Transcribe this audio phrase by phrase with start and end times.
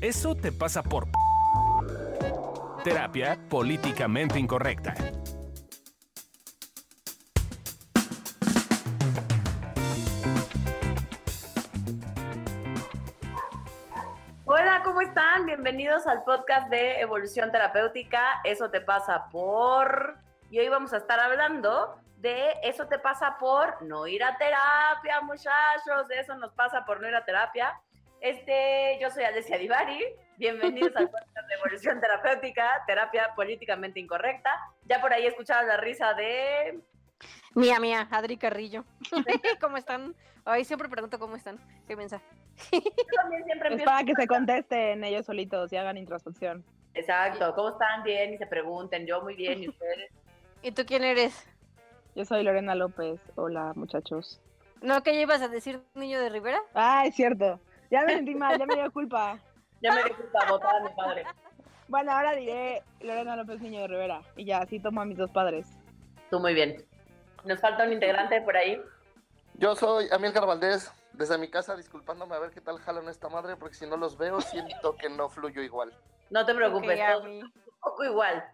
[0.00, 1.08] Eso te pasa por...
[2.84, 4.94] Terapia políticamente incorrecta.
[14.44, 15.46] Hola, ¿cómo están?
[15.46, 18.40] Bienvenidos al podcast de Evolución Terapéutica.
[18.44, 20.18] Eso te pasa por...
[20.50, 25.20] Y hoy vamos a estar hablando de eso te pasa por no ir a terapia,
[25.22, 26.10] muchachos.
[26.10, 27.80] Eso nos pasa por no ir a terapia.
[28.20, 30.02] Este, yo soy Alessia Divari.
[30.36, 34.50] Bienvenidos al podcast de Evolución Terapéutica, terapia políticamente incorrecta.
[34.84, 36.80] Ya por ahí escucharon la risa de
[37.54, 38.84] Mía, mía, Adri Carrillo.
[39.60, 40.14] ¿Cómo están?
[40.44, 41.58] Hoy siempre pregunto cómo están.
[41.86, 42.24] ¿Qué mensaje?
[42.72, 42.80] Yo
[43.16, 46.64] también siempre Es empiezo para que se contesten ellos solitos y hagan introspección.
[46.94, 48.02] Exacto, ¿cómo están?
[48.02, 50.10] Bien, y se pregunten, yo muy bien, ¿y ustedes?
[50.62, 51.46] ¿Y tú quién eres?
[52.14, 53.20] Yo soy Lorena López.
[53.34, 54.40] Hola, muchachos.
[54.80, 56.62] ¿No que ibas a decir niño de Rivera?
[56.74, 57.60] Ah, es cierto.
[57.90, 59.38] Ya me sentí mal, ya me dio culpa.
[59.82, 61.24] Ya me di culpa votar a mi padre.
[61.86, 64.22] Bueno, ahora diré Lorena López Niño de Rivera.
[64.34, 65.68] Y ya, así tomo a mis dos padres.
[66.30, 66.82] Tú muy bien.
[67.44, 68.80] Nos falta un integrante por ahí.
[69.54, 73.56] Yo soy Amílcar Valdés, desde mi casa disculpándome a ver qué tal jalan esta madre,
[73.56, 75.92] porque si no los veo siento que no fluyo igual.
[76.30, 78.44] No te preocupes, un poco igual.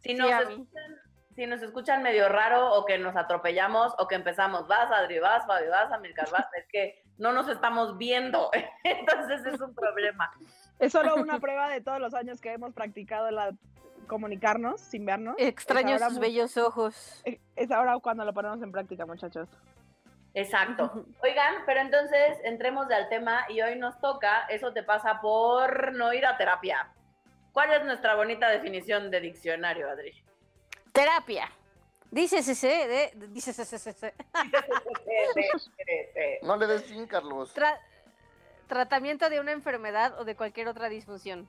[0.00, 1.00] Si Sí, nos, escuchan,
[1.36, 5.46] si nos escuchan medio raro o que nos atropellamos o que empezamos, vas Adri, vas
[5.46, 8.50] Fabi, vas Amilcar, vas, es que no nos estamos viendo,
[8.84, 10.32] entonces es un problema.
[10.78, 13.52] Es solo una prueba de todos los años que hemos practicado la
[14.06, 15.36] comunicarnos sin vernos.
[15.38, 17.22] Extraño Es ahora sus bellos ojos.
[17.54, 19.48] Es ahora cuando lo ponemos en práctica, muchachos.
[20.32, 21.06] Exacto.
[21.22, 26.12] Oigan, pero entonces entremos al tema y hoy nos toca, eso te pasa por no
[26.12, 26.92] ir a terapia.
[27.52, 30.12] ¿Cuál es nuestra bonita definición de diccionario, Adri?
[30.96, 31.52] Terapia.
[32.10, 34.14] Dice ese de, dice ese
[36.42, 37.54] No le des fin, Carlos.
[37.54, 37.78] Tra-
[38.66, 41.46] tratamiento de una enfermedad o de cualquier otra disfunción.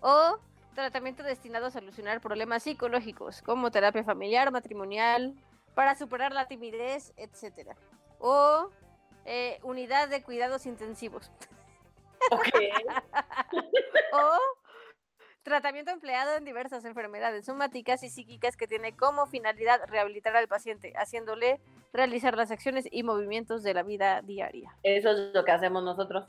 [0.00, 0.38] O
[0.74, 5.34] tratamiento destinado a solucionar problemas psicológicos, como terapia familiar, matrimonial,
[5.76, 7.76] para superar la timidez, etc.
[8.18, 8.68] O
[9.24, 11.30] eh, unidad de cuidados intensivos.
[12.32, 12.48] Ok.
[14.14, 14.38] O
[15.42, 20.92] tratamiento empleado en diversas enfermedades somáticas y psíquicas que tiene como finalidad rehabilitar al paciente,
[20.96, 21.60] haciéndole
[21.92, 24.76] realizar las acciones y movimientos de la vida diaria.
[24.82, 26.26] Eso es lo que hacemos nosotros.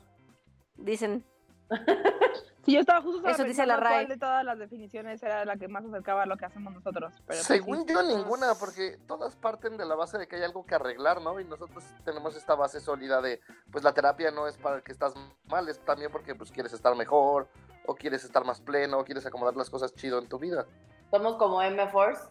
[0.76, 1.24] Dicen,
[2.64, 3.92] Sí, yo estaba justo Eso dice la RAE.
[3.92, 7.12] cuál de todas las definiciones era la que más acercaba a lo que hacemos nosotros.
[7.18, 7.92] Pero pues Según sí.
[7.92, 11.38] yo, ninguna, porque todas parten de la base de que hay algo que arreglar, ¿no?
[11.40, 15.12] Y nosotros tenemos esta base sólida de, pues la terapia no es para que estás
[15.46, 17.48] mal, es también porque pues quieres estar mejor,
[17.86, 20.64] o quieres estar más pleno, o quieres acomodar las cosas chido en tu vida.
[21.10, 22.22] Somos como M-Force.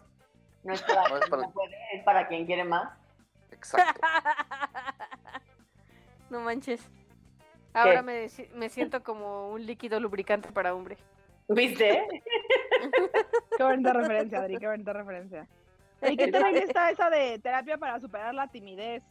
[0.64, 2.92] No es para No es quien para- no puede, es para quien quiere más.
[3.52, 4.00] Exacto.
[6.30, 6.80] no manches.
[7.74, 10.96] Ahora me, me siento como un líquido lubricante para hombre.
[11.48, 12.06] ¿Viste?
[13.56, 15.46] Qué bonita referencia, Adri, qué bonita referencia.
[16.02, 19.02] ¿Y qué tal está esa de terapia para superar la timidez?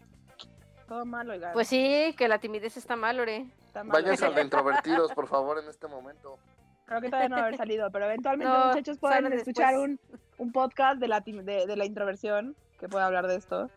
[0.88, 1.53] Todo malo, oigan.
[1.53, 3.46] Pues sí, que la timidez está mal, Ore.
[3.66, 3.84] Está.
[3.84, 6.38] Váyanse al de introvertidos, por favor, en este momento.
[6.85, 10.00] Creo que todavía no va a haber salido, pero eventualmente, No, muchachos, pueden escuchar un,
[10.38, 13.69] un podcast de la, tim- de, de la introversión que puede hablar de esto.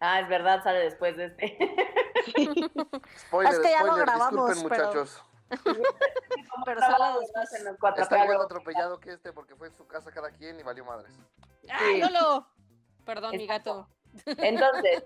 [0.00, 1.56] Ah, es verdad, sale después de este.
[3.18, 5.22] Spoiler, Es que ya lo spoiler, grabamos, disculpen, pero- muchachos.
[6.64, 7.50] Pero solo después.
[7.50, 10.62] se nos Está igual atropellado que este porque fue en su casa cada quien y
[10.62, 11.12] valió madres.
[11.70, 12.46] ¡Ay, Lolo!
[13.04, 13.86] Perdón, mi Exacto.
[14.24, 14.40] gato.
[14.42, 15.04] Entonces,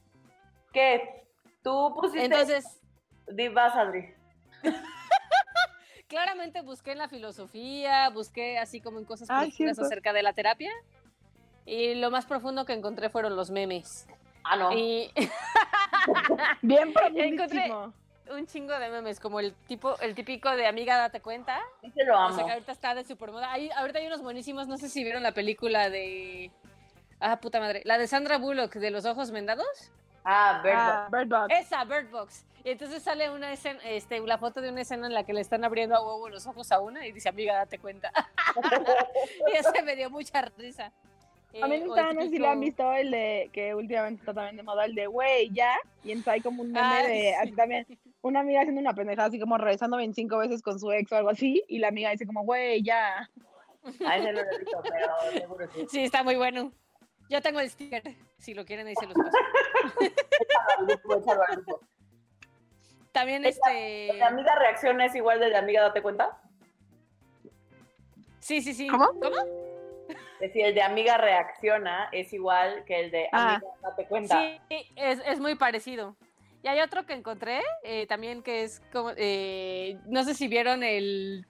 [0.72, 1.24] ¿qué?
[1.62, 2.24] Tú pusiste.
[2.24, 2.64] Entonces,
[3.28, 4.12] Di, vas, Adri.
[6.08, 9.82] claramente busqué en la filosofía, busqué así como en cosas Ah, cierto.
[9.82, 10.72] acerca de la terapia.
[11.64, 14.08] Y lo más profundo que encontré fueron los memes.
[14.42, 14.72] Ah, no.
[14.72, 15.12] Y
[16.62, 17.92] Bien Encontré-
[18.30, 21.60] un chingo de memes, como el tipo, el típico de amiga, date cuenta.
[21.80, 22.46] Sí te lo O sea, amo.
[22.46, 23.50] que ahorita está de super moda.
[23.52, 26.50] Hay, ahorita hay unos buenísimos, no sé si vieron la película de.
[27.18, 27.82] Ah, puta madre.
[27.84, 29.66] La de Sandra Bullock, de los ojos vendados.
[30.24, 31.06] Ah, verdad.
[31.06, 31.54] Ah, Bird Box.
[31.58, 32.44] Esa, Bird Box.
[32.62, 35.40] Y entonces sale una escena, este, la foto de una escena en la que le
[35.40, 38.12] están abriendo a huevo los ojos a una y dice, amiga, date cuenta.
[39.52, 40.92] y eso me dio mucha risa.
[41.62, 43.74] A mí Eh, no o el saben si típico- lo han visto el de que
[43.74, 45.74] últimamente está también de moda, el de güey, ya.
[46.04, 47.56] Y entonces hay como un meme Ah, de así sí.
[47.56, 47.86] también,
[48.22, 51.30] una amiga haciendo una pendejada así como regresando 25 veces con su ex o algo
[51.30, 53.28] así, y la amiga dice como, güey, ya.
[54.06, 55.86] A ese no lo he visto, pero seguro sí.
[55.90, 56.72] Sí, está muy bueno.
[57.28, 58.02] Yo tengo el sticker.
[58.38, 59.36] Si lo quieren, ahí se los paso.
[60.00, 61.80] Échalo al grupo, échalo al grupo.
[63.12, 64.12] También este.
[64.18, 66.40] ¿La amiga reacciona es igual de la amiga, date cuenta?
[68.40, 68.86] Sí, sí, sí.
[68.88, 69.08] ¿Cómo?
[70.40, 73.56] Es decir, el de amiga reacciona es igual que el de Ah.
[73.56, 74.40] amiga, date cuenta.
[74.40, 74.58] Sí,
[74.96, 76.16] es, es muy parecido.
[76.62, 80.82] Y hay otro que encontré eh, también que es como, eh, no sé si vieron
[80.82, 81.46] el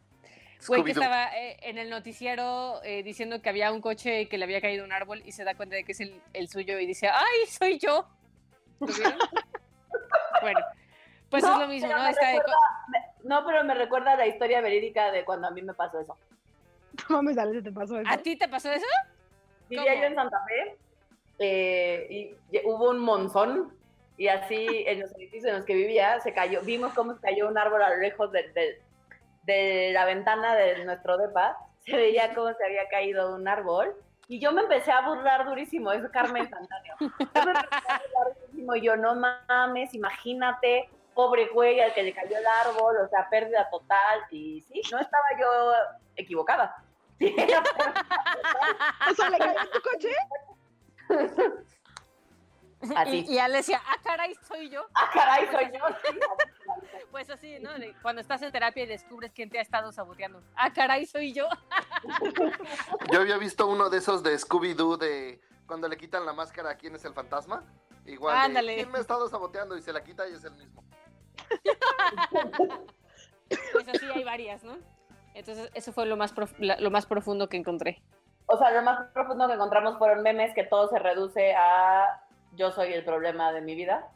[0.67, 4.45] güey que estaba eh, en el noticiero eh, diciendo que había un coche que le
[4.45, 6.87] había caído un árbol y se da cuenta de que es el, el suyo y
[6.87, 8.09] dice, ¡ay, soy yo!
[8.81, 9.19] ¿Lo vieron?
[10.43, 10.61] bueno,
[11.31, 12.07] pues No, es lo mismo, ¿no?
[12.09, 12.57] Está recuerda-
[13.23, 16.17] no, pero me recuerda la historia verídica de cuando a mí me pasó eso.
[17.11, 18.09] No mames, Ale, se te pasó eso.
[18.11, 18.87] ¿A ti te pasó eso?
[19.69, 20.77] Vivía yo en Santa Fe
[21.39, 22.07] eh,
[22.51, 23.75] y hubo un monzón
[24.17, 27.49] y así en los edificios en los que vivía se cayó, vimos cómo se cayó
[27.49, 28.83] un árbol a lo lejos de, de-
[29.45, 33.95] de la ventana de nuestro depa, se veía cómo se había caído un árbol
[34.29, 36.95] y yo me empecé a burlar durísimo, es karma instantáneo.
[37.01, 39.15] Yo me empecé a burlar durísimo y yo, no
[39.49, 44.61] mames, imagínate, pobre güey al que le cayó el árbol, o sea, pérdida total y
[44.61, 45.73] sí, no estaba yo
[46.15, 46.77] equivocada.
[47.21, 50.09] O sea, ¿le cayó en tu coche?
[52.97, 53.27] Así.
[53.29, 54.87] Y, y Ale decía, ¡ah, caray, soy yo!
[54.95, 55.85] Ah, caray, soy yo.
[57.11, 57.71] Pues así, ¿no?
[58.03, 60.41] Cuando estás en terapia y descubres quién te ha estado saboteando.
[60.55, 61.49] ¡Ah, caray, soy yo!
[63.13, 66.77] Yo había visto uno de esos de Scooby-Doo de cuando le quitan la máscara a
[66.77, 67.65] quién es el fantasma.
[68.07, 68.77] Igual, Ándale.
[68.77, 69.77] ¿quién me ha estado saboteando?
[69.77, 70.85] Y se la quita y es el mismo.
[73.73, 74.79] Pues así hay varias, ¿no?
[75.35, 78.03] Entonces, eso fue lo más, lo más profundo que encontré.
[78.47, 82.21] O sea, lo más profundo que encontramos fueron memes que todo se reduce a
[82.53, 84.09] yo soy el problema de mi vida.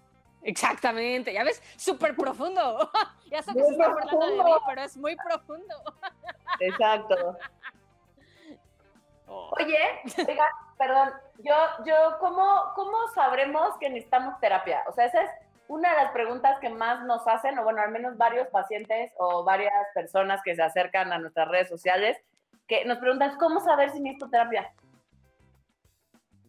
[0.43, 2.91] Exactamente, ya ves, súper profundo.
[3.31, 5.75] ya sé que Muy se está burlando de mí, pero es muy profundo.
[6.61, 7.39] Exacto.
[9.27, 9.51] Oh.
[9.59, 9.79] Oye,
[10.29, 11.55] oiga, perdón, yo,
[11.87, 14.85] yo, ¿cómo, ¿cómo sabremos que necesitamos terapia?
[14.87, 15.31] O sea, esa es
[15.69, 19.45] una de las preguntas que más nos hacen, o bueno, al menos varios pacientes o
[19.45, 22.17] varias personas que se acercan a nuestras redes sociales,
[22.67, 24.73] que nos preguntan, ¿cómo saber si necesito terapia?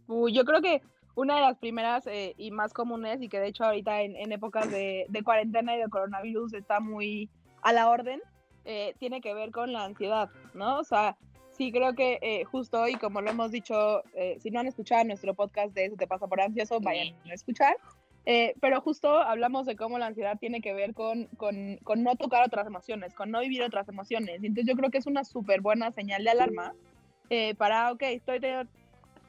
[0.07, 0.81] Uy, yo creo que
[1.15, 4.31] una de las primeras eh, y más comunes, y que de hecho ahorita en, en
[4.31, 7.29] épocas de, de cuarentena y de coronavirus está muy
[7.61, 8.21] a la orden,
[8.65, 10.79] eh, tiene que ver con la ansiedad, ¿no?
[10.79, 11.17] O sea,
[11.51, 15.03] sí creo que eh, justo hoy, como lo hemos dicho, eh, si no han escuchado
[15.03, 17.77] nuestro podcast de Eso te pasa por ansioso, vayan a escuchar.
[18.25, 22.15] Eh, pero justo hablamos de cómo la ansiedad tiene que ver con, con, con no
[22.15, 24.43] tocar otras emociones, con no vivir otras emociones.
[24.43, 26.73] Entonces yo creo que es una súper buena señal de alarma
[27.29, 28.69] eh, para, ok, estoy teniendo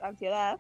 [0.01, 0.59] ansiedad,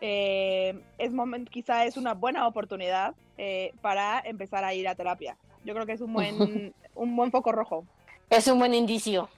[0.00, 5.36] eh, es momento, quizá es una buena oportunidad eh, para empezar a ir a terapia.
[5.64, 7.84] Yo creo que es un buen, un buen foco rojo.
[8.30, 9.28] Es un buen indicio.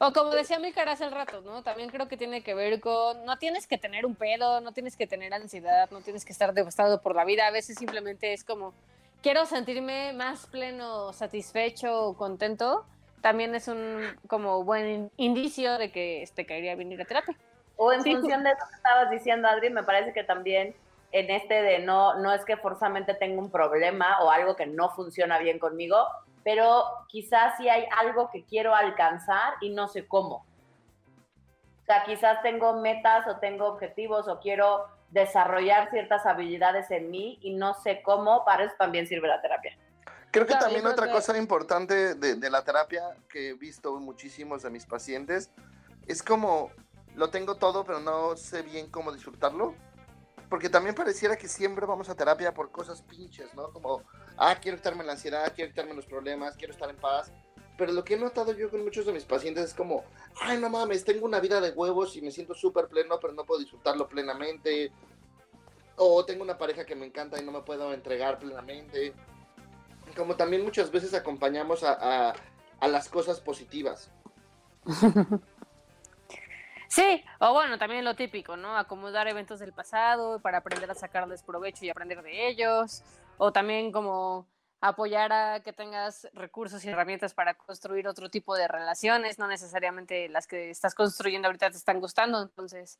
[0.00, 1.62] O como decía mi cara hace el rato, ¿no?
[1.64, 4.96] También creo que tiene que ver con, no tienes que tener un pedo, no tienes
[4.96, 8.44] que tener ansiedad, no tienes que estar devastado por la vida, a veces simplemente es
[8.44, 8.74] como,
[9.22, 12.86] quiero sentirme más pleno, satisfecho, contento,
[13.22, 17.36] también es un como buen indicio de que te caería bien ir a terapia.
[17.76, 20.76] O en Sí, función de eso que estabas diciendo, Adri, me parece que también
[21.10, 24.90] en este de no, no es que forzosamente tengo un problema o algo que no
[24.90, 26.06] funciona bien conmigo,
[26.48, 30.46] pero quizás sí hay algo que quiero alcanzar y no sé cómo.
[31.82, 37.38] O sea, quizás tengo metas o tengo objetivos o quiero desarrollar ciertas habilidades en mí
[37.42, 39.76] y no sé cómo, para eso también sirve la terapia.
[40.30, 44.62] Creo que también otra que- cosa importante de, de la terapia que he visto muchísimos
[44.62, 45.50] de mis pacientes
[46.06, 46.70] es como
[47.14, 49.74] lo tengo todo, pero no sé bien cómo disfrutarlo.
[50.48, 53.70] Porque también pareciera que siempre vamos a terapia por cosas pinches, ¿no?
[53.70, 54.02] Como,
[54.36, 57.30] ah, quiero quitarme la ansiedad, quiero quitarme los problemas, quiero estar en paz.
[57.76, 60.04] Pero lo que he notado yo con muchos de mis pacientes es como,
[60.40, 63.44] ay, no mames, tengo una vida de huevos y me siento súper pleno, pero no
[63.44, 64.90] puedo disfrutarlo plenamente.
[65.96, 69.14] O tengo una pareja que me encanta y no me puedo entregar plenamente
[70.16, 72.34] como también muchas veces acompañamos a, a-
[72.80, 74.10] a las cosas positivas.
[76.88, 78.76] Sí, o bueno, también lo típico, ¿no?
[78.76, 83.02] Acomodar eventos del pasado para aprender a sacarles provecho y aprender de ellos.
[83.36, 84.48] O también como
[84.80, 90.28] apoyar a que tengas recursos y herramientas para construir otro tipo de relaciones, no necesariamente
[90.28, 92.42] las que estás construyendo ahorita te están gustando.
[92.42, 92.98] Entonces,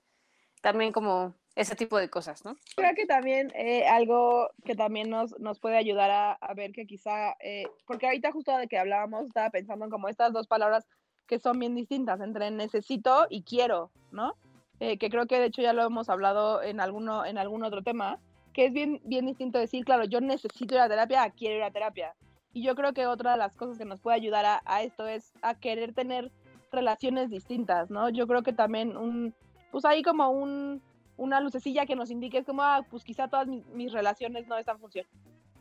[0.60, 2.56] también como ese tipo de cosas, ¿no?
[2.76, 7.36] Creo que también eh, algo que también nos, nos puede ayudar a, ver que quizá,
[7.40, 10.86] eh, porque ahorita justo de que hablábamos, estaba pensando en como estas dos palabras
[11.28, 14.34] que son bien distintas entre necesito y quiero, ¿no?
[14.80, 17.82] Eh, que creo que de hecho ya lo hemos hablado en, alguno, en algún otro
[17.82, 18.18] tema,
[18.52, 21.70] que es bien, bien distinto decir, claro, yo necesito ir a terapia, quiero ir a
[21.70, 22.14] terapia.
[22.52, 25.32] Y yo creo que otra de las cosas que nos puede ayudar a, esto es
[25.42, 26.32] a querer tener
[26.72, 28.08] relaciones distintas, ¿no?
[28.08, 29.34] Yo creo que también un,
[29.70, 30.82] pues ahí como un,
[31.16, 34.78] una lucecilla que nos indique es como, ah, pues quizá todas mis, relaciones no están,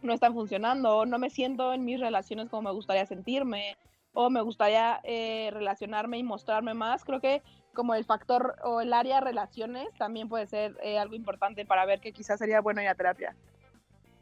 [0.02, 3.78] no están funcionando, no me siento en mis relaciones como me gustaría sentirme,
[4.20, 7.06] o me gustaría eh, relacionarme y mostrarme más.
[7.06, 7.44] Creo que
[7.76, 12.00] como el factor o el área relaciones también puede ser eh, algo importante para ver
[12.00, 13.36] que quizás sería bueno ir a terapia.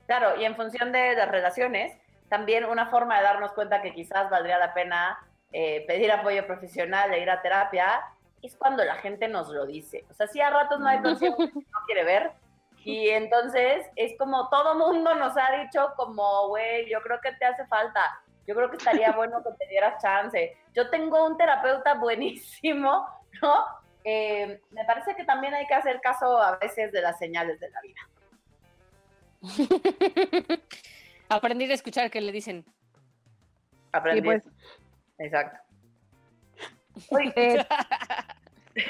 [0.05, 1.97] Claro, y en función de las relaciones,
[2.27, 5.17] también una forma de darnos cuenta que quizás valdría la pena
[5.53, 8.01] eh, pedir apoyo profesional e ir a terapia
[8.41, 10.03] es cuando la gente nos lo dice.
[10.11, 12.33] O sea, sí a ratos no hay consejo que no quiere ver.
[12.83, 17.45] Y entonces es como todo mundo nos ha dicho como, güey, yo creo que te
[17.45, 18.01] hace falta.
[18.47, 20.57] Yo creo que estaría bueno que te dieras chance.
[20.73, 23.07] Yo tengo un terapeuta buenísimo,
[23.41, 23.65] ¿no?
[24.03, 27.69] Eh, me parece que también hay que hacer caso a veces de las señales de
[27.69, 28.01] la vida.
[31.29, 32.63] Aprender a escuchar que le dicen.
[33.91, 34.21] Aprendí.
[34.21, 34.43] pues.
[35.17, 35.57] Exacto.
[37.11, 37.65] Eh,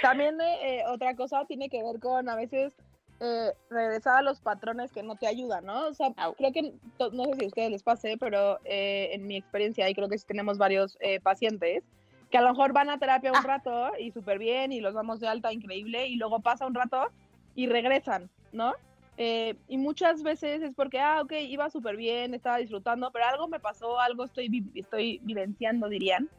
[0.02, 2.74] también eh, eh, otra cosa tiene que ver con a veces
[3.20, 5.88] eh, regresar a los patrones que no te ayudan, ¿no?
[5.88, 6.74] O sea, creo que,
[7.14, 10.18] no sé si a ustedes les pase, pero eh, en mi experiencia, y creo que
[10.18, 11.84] sí tenemos varios eh, pacientes,
[12.30, 15.20] que a lo mejor van a terapia un rato y súper bien y los damos
[15.20, 17.12] de alta increíble y luego pasa un rato
[17.56, 18.74] y regresan, ¿no?
[19.18, 23.48] Eh, y muchas veces es porque, ah, ok, iba súper bien, estaba disfrutando, pero algo
[23.48, 26.30] me pasó, algo estoy, vi- estoy vivenciando, dirían,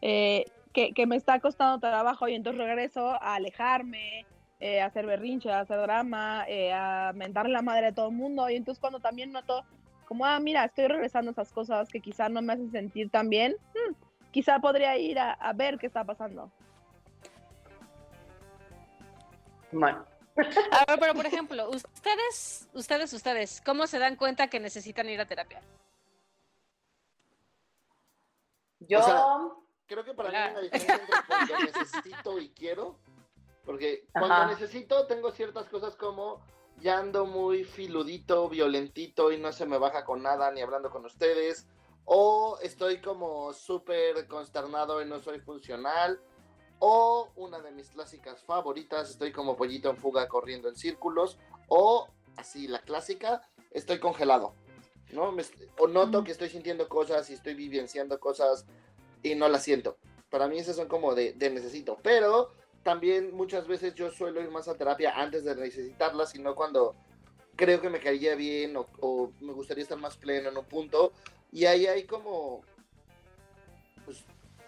[0.00, 4.26] eh, que, que me está costando trabajo y entonces regreso a alejarme,
[4.60, 8.14] eh, a hacer berrinche, a hacer drama, eh, a mentar la madre de todo el
[8.14, 8.48] mundo.
[8.48, 9.64] Y entonces cuando también noto
[10.06, 13.30] como, ah, mira, estoy regresando a esas cosas que quizá no me hacen sentir tan
[13.30, 13.94] bien, hmm,
[14.30, 16.50] quizá podría ir a, a ver qué está pasando.
[19.72, 20.04] Bueno,
[20.36, 25.20] A ver, pero por ejemplo, ustedes, ustedes, ustedes, ¿cómo se dan cuenta que necesitan ir
[25.20, 25.60] a terapia?
[28.80, 29.00] yo...
[29.00, 32.96] O sea, Creo que para mí hay una diferencia entre cuando necesito y quiero.
[33.64, 34.46] Porque cuando Ajá.
[34.46, 36.42] necesito tengo ciertas cosas como
[36.80, 41.04] ya ando muy filudito, violentito y no se me baja con nada ni hablando con
[41.04, 41.66] ustedes.
[42.04, 46.20] O estoy como súper consternado y no soy funcional.
[46.80, 51.38] O una de mis clásicas favoritas, estoy como pollito en fuga corriendo en círculos.
[51.68, 53.40] O así, la clásica,
[53.70, 54.54] estoy congelado.
[55.12, 55.32] ¿no?
[55.32, 55.44] Me
[55.78, 58.66] o noto que estoy sintiendo cosas y estoy vivenciando cosas
[59.22, 59.96] y no las siento.
[60.28, 61.96] Para mí esas son como de, de necesito.
[62.02, 62.50] Pero
[62.84, 66.94] también muchas veces yo suelo ir más a terapia antes de necesitarla, sino cuando
[67.56, 71.12] creo que me caería bien o, o me gustaría estar más pleno en un punto.
[71.50, 72.60] Y ahí hay como
[74.04, 74.24] pues,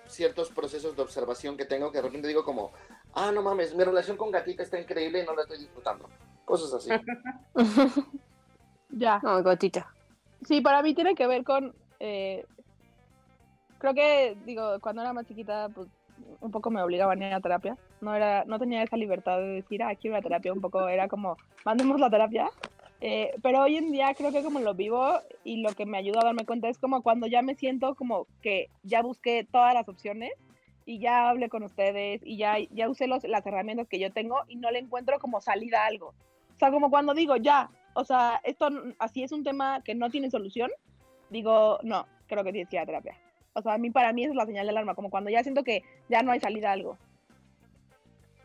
[0.07, 2.73] ciertos procesos de observación que tengo que de repente digo como,
[3.15, 6.09] ah, no mames, mi relación con gatita está increíble y no la estoy disfrutando.
[6.45, 6.91] Cosas así.
[8.91, 9.21] Ya.
[9.23, 9.93] No, gotita.
[10.47, 11.75] Sí, para mí tiene que ver con.
[11.99, 12.47] eh,
[13.79, 15.89] creo que, digo, cuando era más chiquita, pues
[16.41, 17.77] un poco me obligaban a ir a terapia.
[18.01, 20.53] No, era, no tenía esa libertad de decir, ah, quiero ir a terapia.
[20.53, 22.51] Un poco era como, mandemos la terapia.
[23.01, 26.21] Eh, pero hoy en día creo que como lo vivo y lo que me ayuda
[26.21, 29.87] a darme cuenta es como cuando ya me siento como que ya busqué todas las
[29.87, 30.33] opciones
[30.87, 34.45] y ya hablé con ustedes y ya, ya usé los, las herramientas que yo tengo
[34.49, 36.15] y no le encuentro como salida a algo.
[36.55, 40.09] O sea, como cuando digo, ya, o sea, esto así es un tema que no
[40.09, 40.71] tiene solución,
[41.29, 43.17] digo, no, creo que tienes que ir a terapia.
[43.53, 45.65] O sea, a mí, para mí es la señal de alarma, como cuando ya siento
[45.65, 46.99] que ya no hay salida a algo.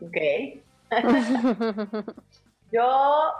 [0.06, 0.16] Ok.
[2.72, 3.32] Yo,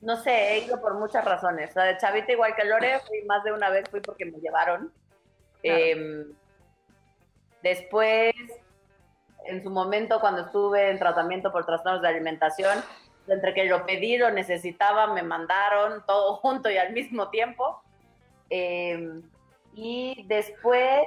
[0.00, 1.70] no sé, he ido por muchas razones.
[1.70, 4.38] O sea, de chavita igual que Lore, fui más de una vez, fui porque me
[4.38, 4.92] llevaron.
[5.62, 5.78] Claro.
[5.78, 6.32] Em,
[7.62, 8.34] después,
[9.44, 12.78] en su momento, cuando estuve en tratamiento por trastornos de alimentación,
[13.28, 17.82] entre que lo pedí, lo necesitaba, me mandaron todo junto y al mismo tiempo.
[18.50, 19.22] Em,
[19.74, 21.06] y después,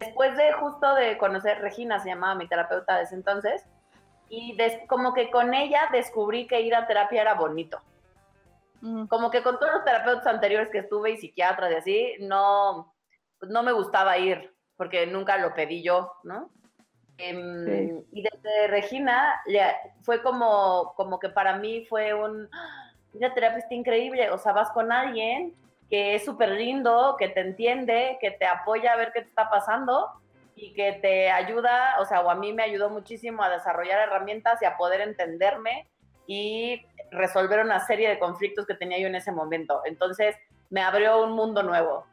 [0.00, 3.64] después de justo de conocer Regina, se llamaba mi terapeuta de ese entonces,
[4.34, 7.78] y des- como que con ella descubrí que ir a terapia era bonito.
[8.80, 12.94] Mm, Como que con todos los terapeutas anteriores que estuve y psiquiatras y así, no,
[13.38, 16.48] pues no me gustaba ir, porque nunca lo pedí yo, ¿no?
[17.18, 18.06] Em, Sí.
[18.12, 19.38] Y desde Regina
[20.00, 24.52] fue como, como que para mí fue un, "Ah, la terapia está increíble, o sea,
[24.54, 25.54] vas con alguien
[25.90, 29.50] que es súper lindo, que te entiende, que te apoya a ver qué te está
[29.50, 30.08] pasando
[30.62, 34.62] y que te ayuda, o sea, o a mí me ayudó muchísimo a desarrollar herramientas
[34.62, 35.88] y a poder entenderme
[36.28, 39.82] y resolver una serie de conflictos que tenía yo en ese momento.
[39.86, 40.36] Entonces,
[40.70, 42.06] me abrió un mundo nuevo.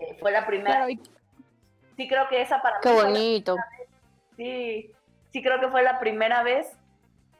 [0.00, 1.00] Eh, fue la primera, Claro, y
[1.96, 3.56] sí creo que esa para Qué mí bonito.
[4.36, 4.90] sí,
[5.32, 6.76] sí creo que fue la primera vez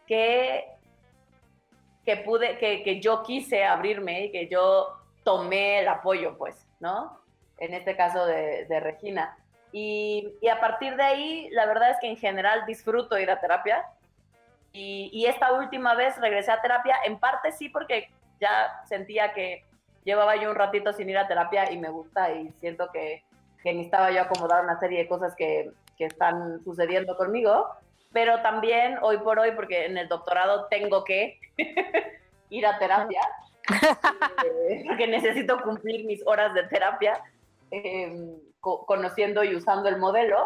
[0.07, 0.65] que,
[2.05, 7.21] que pude, que, que yo quise abrirme y que yo tomé el apoyo, pues, ¿no?
[7.59, 9.37] En este caso de, de Regina.
[9.73, 13.41] Y, y a partir de ahí, la verdad es que en general disfruto ir a
[13.41, 13.85] terapia.
[14.73, 18.11] Y, y esta última vez regresé a terapia, en parte sí porque
[18.41, 19.65] ya sentía que
[20.05, 23.25] llevaba yo un ratito sin ir a terapia y me gusta y siento que,
[23.63, 27.67] que necesitaba yo acomodar una serie de cosas que, que están sucediendo conmigo,
[28.13, 31.39] pero también hoy por hoy, porque en el doctorado tengo que
[32.51, 33.21] ir a terapia,
[34.71, 37.23] eh, porque necesito cumplir mis horas de terapia,
[37.71, 40.37] eh, co- conociendo y usando el modelo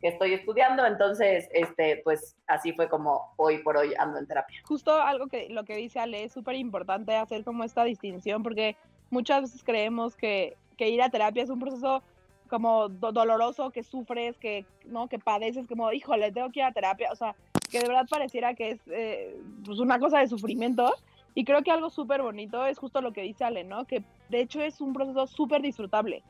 [0.00, 0.86] que estoy estudiando.
[0.86, 4.60] Entonces, este, pues así fue como hoy por hoy ando en terapia.
[4.64, 8.76] Justo algo que lo que dice Ale es súper importante hacer como esta distinción porque
[9.10, 12.02] muchas veces creemos que, que ir a terapia es un proceso
[12.48, 16.72] como do- doloroso, que sufres, que no, que padeces, como, híjole, tengo que ir a
[16.72, 17.36] terapia, o sea,
[17.70, 20.92] que de verdad pareciera que es eh, pues una cosa de sufrimiento.
[21.32, 23.84] Y creo que algo súper bonito es justo lo que dice Ale, ¿no?
[23.84, 26.24] Que de hecho es un proceso súper disfrutable.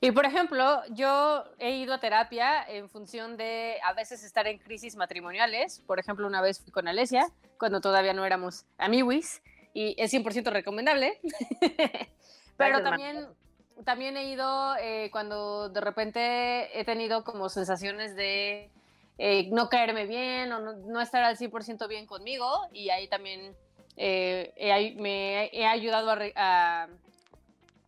[0.00, 4.58] Y por ejemplo, yo he ido a terapia en función de a veces estar en
[4.58, 5.82] crisis matrimoniales.
[5.86, 7.26] Por ejemplo, una vez fui con Alesia,
[7.58, 9.42] cuando todavía no éramos amiguis,
[9.74, 11.20] y es 100% recomendable.
[12.56, 13.26] Pero también,
[13.84, 18.70] también he ido eh, cuando de repente he tenido como sensaciones de
[19.18, 23.54] eh, no caerme bien o no, no estar al 100% bien conmigo, y ahí también
[23.96, 26.88] eh, he me he ayudado a, a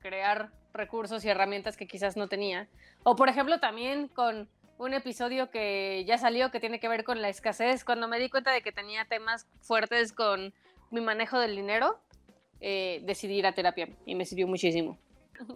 [0.00, 2.68] crear recursos y herramientas que quizás no tenía.
[3.02, 7.20] O por ejemplo también con un episodio que ya salió que tiene que ver con
[7.20, 10.54] la escasez, cuando me di cuenta de que tenía temas fuertes con
[10.90, 12.00] mi manejo del dinero,
[12.60, 14.98] eh, decidí ir a terapia y me sirvió muchísimo.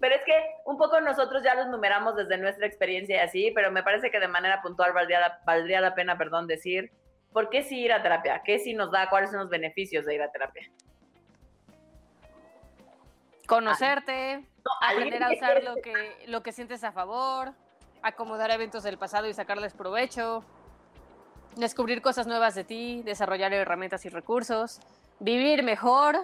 [0.01, 0.33] Pero es que
[0.67, 4.21] un poco nosotros ya los numeramos desde nuestra experiencia y así, pero me parece que
[4.21, 6.93] de manera puntual valdría la, valdría la pena, perdón, decir,
[7.33, 8.43] ¿por qué sí ir a terapia?
[8.45, 9.09] ¿Qué sí nos da?
[9.09, 10.71] ¿Cuáles son los beneficios de ir a terapia?
[13.47, 17.53] Conocerte, No, aprender a usar lo que, lo que sientes a favor,
[18.03, 20.45] acomodar eventos del pasado y sacarles provecho,
[21.57, 24.81] descubrir cosas nuevas de ti, desarrollar herramientas y recursos,
[25.21, 26.17] vivir mejor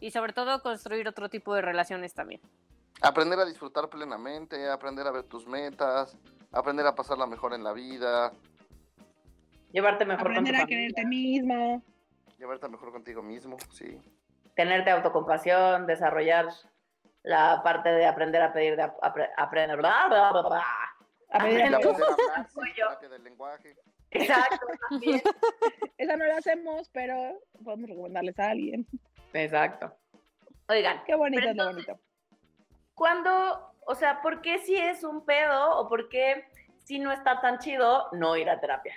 [0.00, 2.40] y sobre todo construir otro tipo de relaciones también.
[3.00, 6.16] Aprender a disfrutar plenamente, aprender a ver tus metas,
[6.52, 8.32] aprender a pasarla mejor en la vida,
[9.72, 11.80] Llevarte mejor Aprender con tu a quererte misma.
[12.38, 13.98] llevarte mejor contigo mismo, sí.
[14.54, 16.48] Tenerte autocompasión, desarrollar
[17.22, 19.76] la parte de aprender a pedir, de ap- apre- aprender.
[19.76, 20.64] bla, bla, bla, bla.
[21.30, 21.90] Aprender Y a Aprender.
[21.92, 22.86] aprender a hablar, sí, Soy yo.
[22.88, 23.76] terapia del lenguaje.
[24.10, 25.22] Exacto, también.
[25.98, 28.86] Esa no la hacemos, pero podemos recomendarles a alguien.
[29.32, 29.94] Exacto.
[30.68, 31.98] Oigan, Qué bonito es lo bonito.
[32.94, 36.44] ¿cuándo, o sea, por qué si es un pedo o por qué
[36.84, 38.94] si no está tan chido no ir a terapia?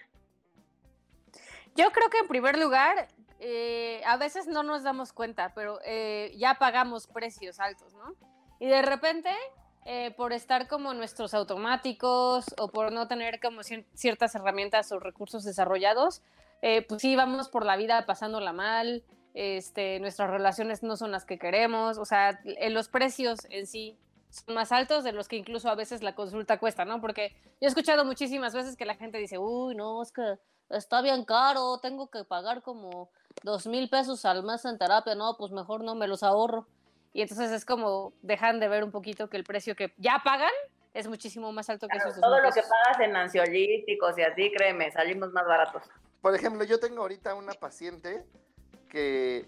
[1.76, 3.08] Yo creo que en primer lugar,
[3.40, 8.16] eh, a veces no nos damos cuenta, pero eh, ya pagamos precios altos, ¿no?
[8.60, 9.32] Y de repente,
[9.86, 15.00] eh, por estar como nuestros automáticos o por no tener como cier- ciertas herramientas o
[15.00, 16.22] recursos desarrollados,
[16.62, 21.26] eh, pues sí, vamos por la vida pasándola mal, este, nuestras relaciones no son las
[21.26, 25.36] que queremos, o sea, eh, los precios en sí son más altos de los que
[25.36, 27.02] incluso a veces la consulta cuesta, ¿no?
[27.02, 31.02] Porque yo he escuchado muchísimas veces que la gente dice, uy, no, es que está
[31.02, 33.10] bien caro, tengo que pagar como
[33.44, 36.68] dos mil pesos al mes en terapia, no, pues mejor no me los ahorro.
[37.14, 40.52] Y entonces es como dejan de ver un poquito que el precio que ya pagan
[40.94, 44.52] es muchísimo más alto que Claro, esos todo lo que pagas en ansiolíticos y así,
[44.52, 45.84] créeme, salimos más baratos.
[46.22, 48.26] Por ejemplo, yo tengo ahorita una paciente
[48.90, 49.48] que,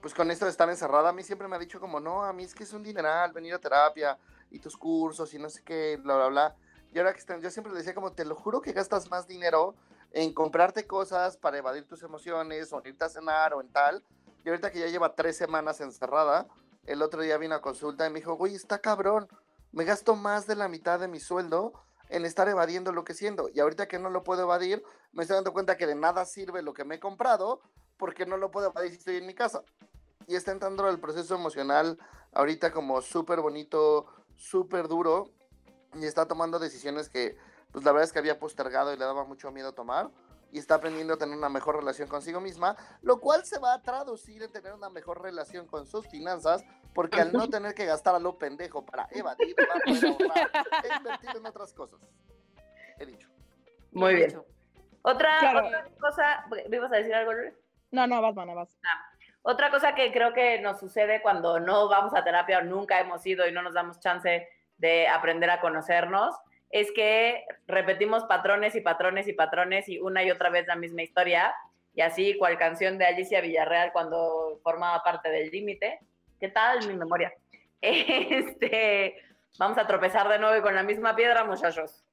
[0.00, 2.32] pues con esto de estar encerrada, a mí siempre me ha dicho como, no, a
[2.32, 4.18] mí es que es un dineral venir a terapia
[4.50, 6.56] y tus cursos y no sé qué, bla, bla, bla.
[6.92, 9.28] Y ahora que están, yo siempre le decía como, te lo juro que gastas más
[9.28, 9.74] dinero
[10.12, 14.04] en comprarte cosas para evadir tus emociones o en irte a cenar o en tal.
[14.44, 16.46] Y ahorita que ya lleva tres semanas encerrada,
[16.86, 19.28] el otro día vino a consulta y me dijo, güey, está cabrón,
[19.72, 21.72] me gasto más de la mitad de mi sueldo
[22.08, 23.48] en estar evadiendo lo que siento.
[23.52, 26.62] Y ahorita que no lo puedo evadir, me estoy dando cuenta que de nada sirve
[26.62, 27.60] lo que me he comprado
[27.96, 29.62] porque no lo puedo evadir si estoy en mi casa.
[30.26, 31.98] Y está entrando el proceso emocional
[32.32, 35.30] ahorita como súper bonito, súper duro
[35.94, 37.36] y está tomando decisiones que
[37.72, 40.10] pues la verdad es que había postergado y le daba mucho miedo tomar
[40.52, 43.82] y está aprendiendo a tener una mejor relación consigo misma, lo cual se va a
[43.82, 48.16] traducir en tener una mejor relación con sus finanzas, porque al no tener que gastar
[48.16, 50.50] a lo pendejo para evadir, va a poder ahorrar
[50.84, 52.00] e invertir en otras cosas.
[52.98, 53.28] He dicho.
[53.92, 54.42] Muy bien.
[55.02, 55.66] Otra, Claro.
[55.68, 57.54] otra cosa, ¿me ibas a decir algo, Luis?
[57.92, 58.76] No, no, vas, mana, vas.
[59.42, 63.24] Otra cosa que creo que nos sucede cuando no vamos a terapia o nunca hemos
[63.24, 66.36] ido y no nos damos chance de aprender a conocernos
[66.70, 71.02] es que repetimos patrones y patrones y patrones y una y otra vez la misma
[71.02, 71.54] historia.
[71.94, 75.98] Y así, cual canción de Alicia Villarreal cuando formaba parte del límite.
[76.38, 77.32] ¿Qué tal mi memoria?
[77.82, 79.14] Este,
[79.58, 82.04] vamos a tropezar de nuevo y con la misma piedra, muchachos.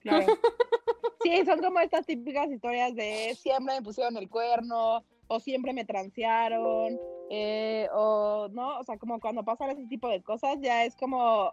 [0.00, 0.26] Claro.
[1.22, 5.84] Sí, son como estas típicas historias de siempre me pusieron el cuerno, o siempre me
[5.84, 10.94] transearon, eh, o no, o sea, como cuando pasan ese tipo de cosas, ya es
[10.94, 11.52] como,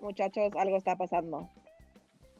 [0.00, 1.50] muchachos, algo está pasando.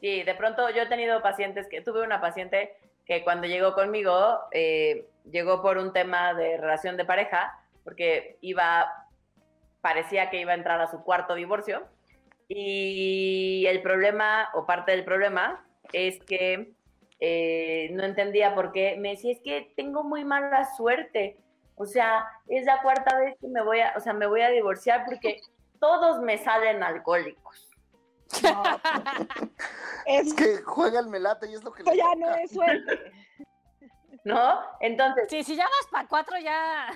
[0.01, 4.39] Sí, de pronto yo he tenido pacientes que tuve una paciente que cuando llegó conmigo
[4.51, 9.01] eh, llegó por un tema de relación de pareja porque iba
[9.81, 11.83] parecía que iba a entrar a su cuarto divorcio.
[12.47, 16.73] Y el problema, o parte del problema, es que
[17.19, 18.95] eh, no entendía por qué.
[18.97, 21.37] Me decía, es que tengo muy mala suerte.
[21.75, 24.49] O sea, es la cuarta vez que me voy a, o sea, me voy a
[24.49, 25.41] divorciar porque
[25.79, 27.70] todos me salen alcohólicos.
[28.43, 28.63] No,
[30.05, 32.15] Es es, que juega el melate y es lo que esto le ya toca.
[32.17, 33.11] no es suerte.
[34.23, 34.59] ¿No?
[34.81, 36.87] Entonces, Sí, si ya vas para cuatro ya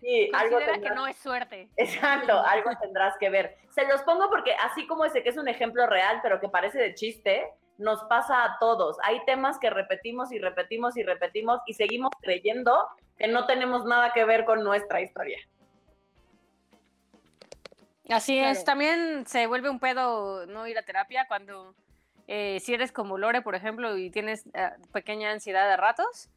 [0.00, 1.70] sí, algo considera que tendrás- no es suerte.
[1.76, 3.56] Exacto, algo tendrás que ver.
[3.70, 6.78] Se los pongo porque así como ese que es un ejemplo real, pero que parece
[6.80, 7.46] de chiste,
[7.78, 8.96] nos pasa a todos.
[9.04, 12.76] Hay temas que repetimos y repetimos y repetimos y seguimos creyendo
[13.16, 15.38] que no tenemos nada que ver con nuestra historia.
[18.08, 18.50] Así Claro.
[18.50, 21.74] es, también se vuelve un pedo no ir a terapia cuando
[22.28, 26.28] eh, si eres como Lore, por ejemplo, y tienes eh, pequeña ansiedad de ratos.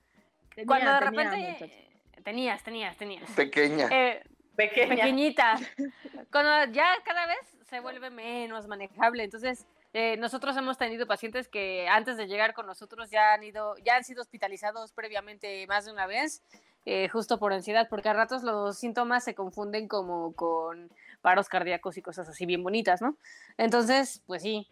[0.53, 1.87] Tenía- cuando de tenía, repente
[2.23, 3.31] tenías, tenías, tenías.
[3.31, 3.87] Pequeña.
[3.91, 4.23] Eh,
[4.55, 4.95] Pequeña.
[4.95, 5.55] pequeñita.
[6.31, 7.37] Cuando ya cada vez
[7.69, 9.23] se vuelve menos manejable.
[9.25, 13.75] Entonces, eh, nosotros hemos tenido pacientes que antes de llegar con nosotros ya han ido,
[13.79, 16.41] ya han sido hospitalizados previamente más de una vez,
[16.85, 20.89] eh, justo por ansiedad, porque a ratos los síntomas se confunden como con
[21.25, 23.17] paros cardíacos y cosas así bien bonitas, ¿no?
[23.57, 24.67] Entonces, pues sí,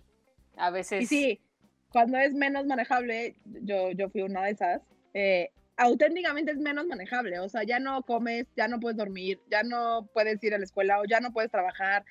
[0.55, 1.01] a veces.
[1.01, 1.41] Y sí,
[1.91, 4.81] cuando es menos manejable, yo, yo fui una de esas,
[5.15, 7.39] eh, auténticamente es menos manejable.
[7.39, 10.65] O sea, ya no comes, ya no puedes dormir, ya no puedes ir a la
[10.65, 12.05] escuela o ya no puedes trabajar,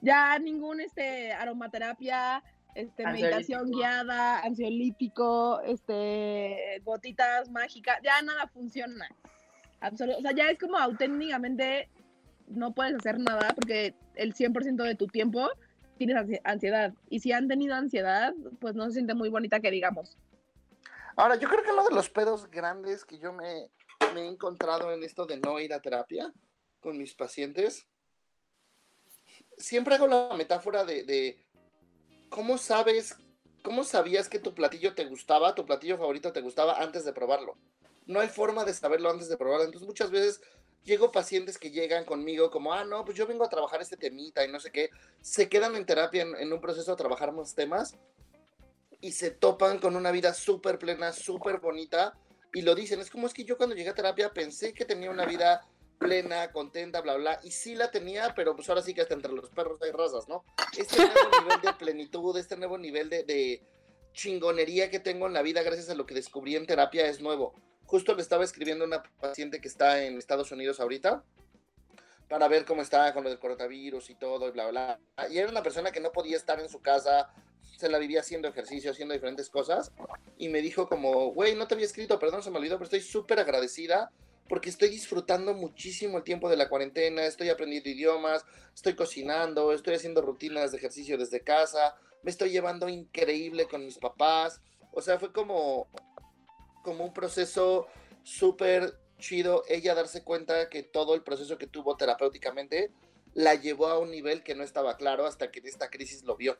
[0.00, 2.44] ya ningún este, aromaterapia,
[2.76, 9.08] este, meditación guiada, ansiolítico, este, gotitas mágicas, ya nada funciona.
[9.80, 11.88] Absolu- o sea, ya es como auténticamente
[12.50, 15.48] no puedes hacer nada porque el 100% de tu tiempo
[15.96, 16.92] tienes ansi- ansiedad.
[17.10, 20.16] Y si han tenido ansiedad, pues no se siente muy bonita que digamos.
[21.16, 23.70] Ahora, yo creo que uno de los pedos grandes que yo me,
[24.14, 26.32] me he encontrado en esto de no ir a terapia
[26.80, 27.86] con mis pacientes,
[29.56, 31.44] siempre hago la metáfora de, de
[32.28, 33.16] cómo sabes,
[33.62, 37.56] cómo sabías que tu platillo te gustaba, tu platillo favorito te gustaba antes de probarlo.
[38.06, 39.64] No hay forma de saberlo antes de probarlo.
[39.64, 40.40] Entonces muchas veces
[40.84, 44.44] llego pacientes que llegan conmigo como, ah, no, pues yo vengo a trabajar este temita
[44.44, 47.54] y no sé qué, se quedan en terapia en, en un proceso a trabajar más
[47.54, 47.96] temas
[49.00, 52.18] y se topan con una vida súper plena, súper bonita,
[52.52, 55.10] y lo dicen, es como es que yo cuando llegué a terapia pensé que tenía
[55.10, 55.66] una vida
[55.98, 59.32] plena, contenta, bla, bla, y sí la tenía, pero pues ahora sí que hasta entre
[59.32, 60.44] los perros hay razas, ¿no?
[60.76, 63.62] Este nuevo nivel de plenitud, este nuevo nivel de, de
[64.18, 67.54] chingonería que tengo en la vida gracias a lo que descubrí en terapia es nuevo.
[67.84, 71.22] Justo le estaba escribiendo a una paciente que está en Estados Unidos ahorita,
[72.28, 75.00] para ver cómo está con lo del coronavirus y todo, y bla, bla.
[75.30, 77.30] Y era una persona que no podía estar en su casa,
[77.78, 79.92] se la vivía haciendo ejercicio, haciendo diferentes cosas,
[80.36, 83.00] y me dijo como, güey, no te había escrito, perdón, se me olvidó, pero estoy
[83.00, 84.10] súper agradecida
[84.48, 89.94] porque estoy disfrutando muchísimo el tiempo de la cuarentena, estoy aprendiendo idiomas, estoy cocinando, estoy
[89.94, 94.60] haciendo rutinas de ejercicio desde casa, me estoy llevando increíble con mis papás,
[94.92, 95.88] o sea, fue como,
[96.82, 97.86] como un proceso
[98.22, 102.92] súper chido ella darse cuenta que todo el proceso que tuvo terapéuticamente
[103.34, 106.56] la llevó a un nivel que no estaba claro hasta que esta crisis lo vio.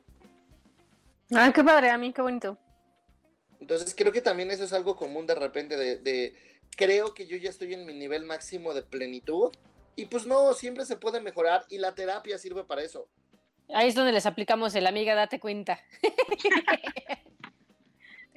[1.34, 2.58] Ah, qué padre, a mí, qué bonito.
[3.60, 6.34] Entonces creo que también eso es algo común de repente de, de,
[6.76, 9.50] creo que yo ya estoy en mi nivel máximo de plenitud
[9.96, 13.08] y pues no, siempre se puede mejorar y la terapia sirve para eso.
[13.74, 15.80] Ahí es donde les aplicamos el amiga, date cuenta.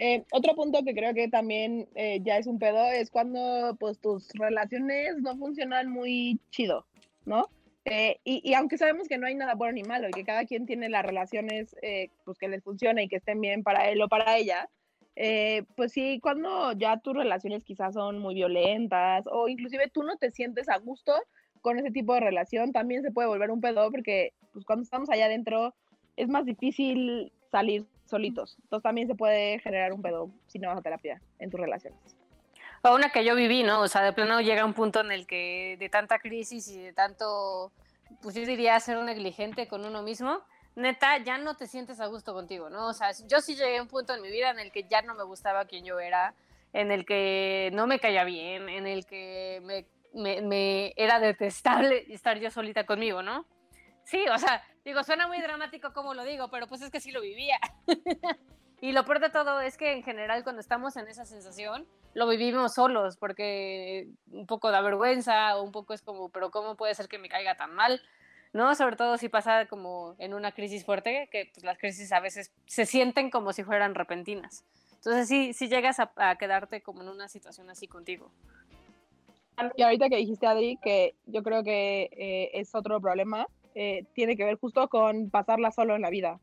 [0.04, 4.00] Eh, otro punto que creo que también eh, ya es un pedo es cuando pues
[4.00, 6.88] tus relaciones no funcionan muy chido,
[7.24, 7.48] ¿no?
[7.86, 10.46] Eh, y, y aunque sabemos que no hay nada bueno ni malo y que cada
[10.46, 14.02] quien tiene las relaciones eh, pues que les funcione y que estén bien para él
[14.02, 14.70] o para ella,
[15.24, 20.18] eh, pues sí, cuando ya tus relaciones quizás son muy violentas o inclusive tú no
[20.18, 21.14] te sientes a gusto
[21.62, 25.12] con ese tipo de relación, también se puede volver un pedo porque pues cuando estamos
[25.12, 25.76] allá adentro
[26.18, 28.58] es más difícil salir solitos.
[28.64, 32.00] Entonces también se puede generar un pedo si no vas a terapia en tus relaciones.
[32.82, 33.82] O una que yo viví, ¿no?
[33.82, 36.94] O sea, de plano llega un punto en el que de tanta crisis y de
[36.94, 37.72] tanto,
[38.24, 40.42] pues yo diría ser un negligente con uno mismo,
[40.76, 42.88] neta, ya no te sientes a gusto contigo, ¿no?
[42.88, 45.02] O sea, yo sí llegué a un punto en mi vida en el que ya
[45.02, 46.34] no me gustaba quien yo era,
[46.74, 49.62] en el que no me caía bien, en el que
[50.14, 53.46] me, era detestable estar yo solita conmigo, ¿no?
[54.04, 57.12] Sí, o sea, digo, suena muy dramático como lo digo, pero pues es que sí
[57.12, 57.60] lo vivía.
[58.82, 62.28] y lo peor de todo es que en general cuando estamos en esa sensación, lo
[62.28, 66.96] vivimos solos, porque un poco da vergüenza, o un poco es como, pero ¿cómo puede
[66.96, 68.02] ser que me caiga tan mal?
[68.54, 68.76] ¿No?
[68.76, 72.52] Sobre todo si pasa como en una crisis fuerte, que pues, las crisis a veces
[72.66, 74.66] se sienten como si fueran repentinas.
[74.96, 78.30] Entonces sí, sí llegas a, a quedarte como en una situación así contigo.
[79.76, 84.36] Y ahorita que dijiste, Adri, que yo creo que eh, es otro problema, eh, tiene
[84.36, 86.40] que ver justo con pasarla solo en la vida,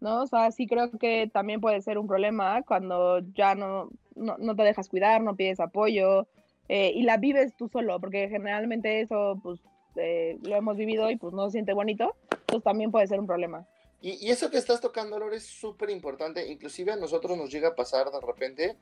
[0.00, 0.22] ¿no?
[0.22, 4.54] O sea, sí creo que también puede ser un problema cuando ya no, no, no
[4.54, 6.26] te dejas cuidar, no pides apoyo
[6.68, 9.60] eh, y la vives tú solo, porque generalmente eso, pues,
[9.96, 13.26] eh, lo hemos vivido y pues no se siente bonito, pues también puede ser un
[13.26, 13.66] problema.
[14.00, 16.50] Y, y eso que estás tocando, Lore, es súper importante.
[16.50, 18.76] Inclusive a nosotros nos llega a pasar de repente,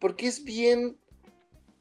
[0.00, 0.98] porque es bien,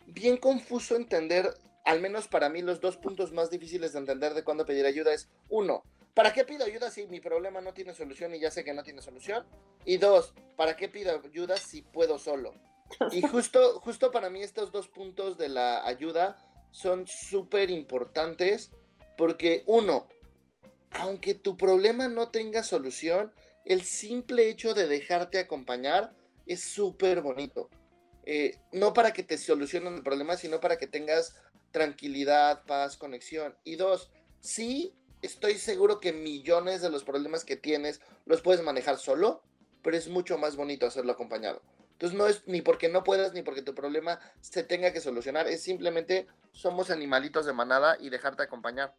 [0.07, 1.53] bien confuso entender,
[1.85, 5.13] al menos para mí, los dos puntos más difíciles de entender de cuándo pedir ayuda
[5.13, 8.63] es, uno, ¿para qué pido ayuda si mi problema no tiene solución y ya sé
[8.63, 9.45] que no tiene solución?
[9.85, 12.53] Y dos, ¿para qué pido ayuda si puedo solo?
[13.11, 16.37] Y justo, justo para mí estos dos puntos de la ayuda
[16.73, 18.71] son súper importantes
[19.15, 20.09] porque uno,
[20.89, 23.31] aunque tu problema no tenga solución,
[23.63, 26.13] el simple hecho de dejarte acompañar
[26.47, 27.69] es súper bonito.
[28.25, 31.35] Eh, no para que te solucionen el problema, sino para que tengas
[31.71, 33.55] tranquilidad, paz, conexión.
[33.63, 38.97] Y dos, sí, estoy seguro que millones de los problemas que tienes los puedes manejar
[38.97, 39.43] solo,
[39.83, 41.61] pero es mucho más bonito hacerlo acompañado.
[42.03, 45.47] Entonces no es ni porque no puedas ni porque tu problema se tenga que solucionar,
[45.47, 48.93] es simplemente somos animalitos de manada y dejarte acompañar.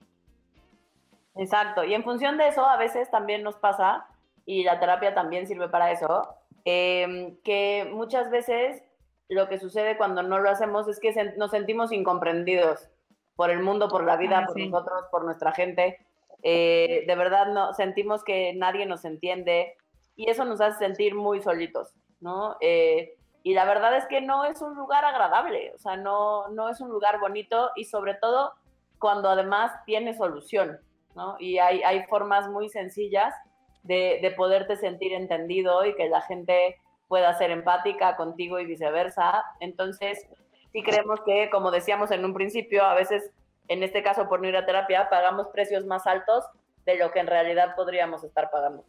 [1.37, 4.07] Exacto, y en función de eso a veces también nos pasa,
[4.47, 8.83] y la terapia también sirve para eso, eh, que muchas veces
[9.29, 12.88] lo que sucede cuando no lo hacemos es que se, nos sentimos incomprendidos
[13.37, 14.67] por el mundo, por la vida, Ah, por sí.
[14.67, 15.99] nosotros, por nuestra gente.
[16.43, 19.77] Eh, de verdad no sentimos que nadie nos entiende
[20.17, 22.57] y eso nos hace sentir muy solitos, ¿no?
[22.61, 26.68] Eh, y la verdad es que no es un lugar agradable, o sea, no, no
[26.68, 28.53] es un lugar bonito y sobre todo
[28.98, 30.79] cuando además tiene solución,
[31.14, 31.37] ¿no?
[31.38, 33.35] Y hay, hay formas muy sencillas
[33.83, 39.44] de, de poderte sentir entendido y que la gente pueda ser empática contigo y viceversa.
[39.61, 40.27] Entonces,
[40.72, 43.31] sí creemos que, como decíamos en un principio, a veces,
[43.68, 46.44] en este caso por no ir a terapia, pagamos precios más altos
[46.87, 48.85] de lo que en realidad podríamos estar pagando.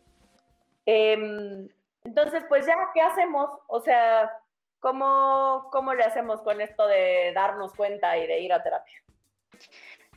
[0.86, 1.68] Em,
[2.06, 3.50] entonces, pues ya, ¿qué hacemos?
[3.68, 4.32] O sea,
[4.80, 9.04] ¿cómo, ¿cómo le hacemos con esto de darnos cuenta y de ir a terapia?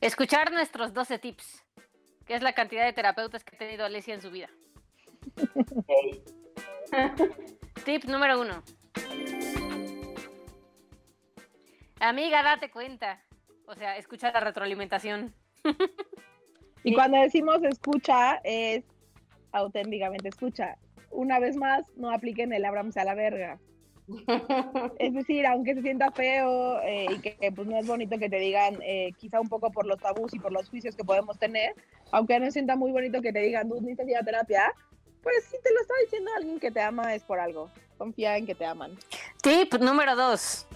[0.01, 1.67] Escuchar nuestros 12 tips,
[2.27, 4.49] que es la cantidad de terapeutas que ha tenido Alicia en su vida.
[7.85, 8.63] Tip número uno.
[12.01, 13.25] Amiga, date cuenta.
[13.67, 15.35] O sea, escucha la retroalimentación.
[16.85, 18.85] Y cuando decimos escucha, es
[19.53, 20.77] auténticamente escucha.
[21.11, 23.59] Una vez más, no apliquen el ábramse a la verga.
[24.99, 28.29] Es decir, aunque se sienta feo eh, y que que, pues, no es bonito que
[28.29, 31.39] te digan, eh, quizá un poco por los tabús y por los juicios que podemos
[31.39, 31.75] tener,
[32.11, 34.73] aunque no se sienta muy bonito que te digan, tú necesitas ir a terapia,
[35.23, 37.71] pues si te lo está diciendo alguien que te ama es por algo.
[37.99, 38.97] Confía en que te aman.
[39.43, 40.67] Tip número dos.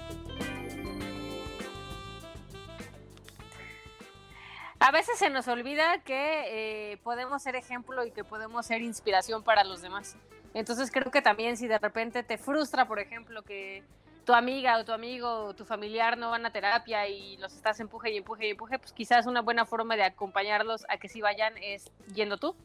[4.84, 9.44] A veces se nos olvida que eh, podemos ser ejemplo y que podemos ser inspiración
[9.44, 10.16] para los demás.
[10.54, 13.84] Entonces creo que también si de repente te frustra, por ejemplo, que
[14.24, 17.78] tu amiga o tu amigo o tu familiar no van a terapia y los estás
[17.78, 21.20] empuje y empuje y empuje, pues quizás una buena forma de acompañarlos a que sí
[21.20, 22.56] vayan es yendo tú.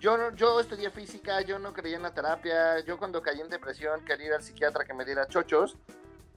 [0.00, 4.04] Yo, yo estudié física, yo no creía en la terapia, yo cuando caí en depresión
[4.04, 5.76] quería ir al psiquiatra que me diera chochos.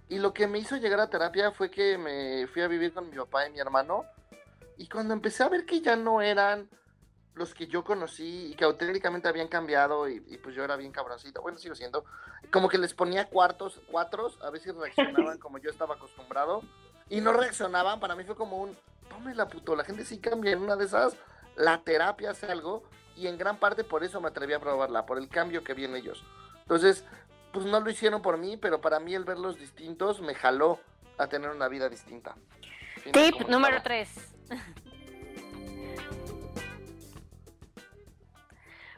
[0.09, 3.09] Y lo que me hizo llegar a terapia fue que me fui a vivir con
[3.09, 4.05] mi papá y mi hermano.
[4.77, 6.69] Y cuando empecé a ver que ya no eran
[7.37, 10.91] los que yo conocí y que auténticamente habían cambiado y, y pues yo era bien
[10.91, 12.03] cabroncito, bueno, sigo siendo,
[12.51, 16.63] como que les ponía cuartos, cuatros, a si reaccionaban como yo estaba acostumbrado
[17.09, 18.75] y no reaccionaban, para mí fue como un,
[19.09, 21.15] tómela puto, la gente sí cambia en una de esas,
[21.55, 22.83] la terapia hace algo
[23.15, 25.85] y en gran parte por eso me atreví a probarla, por el cambio que vi
[25.85, 26.23] en ellos.
[26.61, 27.05] Entonces,
[27.53, 30.79] pues no lo hicieron por mí, pero para mí el verlos distintos me jaló
[31.17, 32.35] a tener una vida distinta.
[33.13, 33.83] Tip número estaba.
[33.83, 34.36] 3.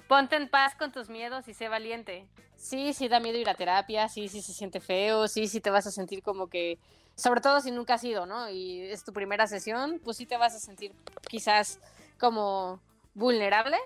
[0.08, 2.28] Ponte en paz con tus miedos y sé valiente.
[2.56, 5.70] Sí, sí da miedo ir a terapia, sí, sí se siente feo, sí, sí te
[5.70, 6.80] vas a sentir como que,
[7.16, 8.50] sobre todo si nunca has ido, ¿no?
[8.50, 10.92] Y es tu primera sesión, pues sí te vas a sentir
[11.30, 11.80] quizás
[12.20, 12.82] como
[13.14, 13.78] vulnerable,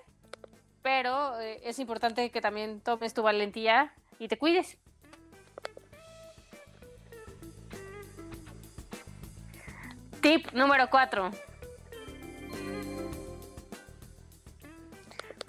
[0.81, 4.77] pero eh, es importante que también tomes tu valentía y te cuides.
[10.21, 11.31] Tip número 4.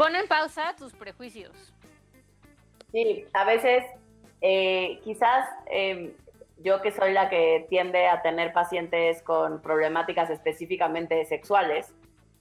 [0.04, 1.72] Pon en pausa tus prejuicios.
[2.92, 3.86] Sí, a veces
[4.42, 6.14] eh, quizás eh,
[6.58, 11.94] yo que soy la que tiende a tener pacientes con problemáticas específicamente sexuales,